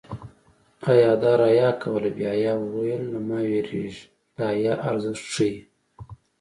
حیادار 0.87 1.39
حیا 1.49 1.69
کوله 1.81 2.09
بې 2.15 2.25
حیا 2.33 2.53
ویل 2.73 3.03
له 3.13 3.19
ما 3.27 3.39
وېرېږي 3.49 4.03
د 4.35 4.37
حیا 4.51 4.73
ارزښت 4.89 5.25
ښيي 5.33 5.55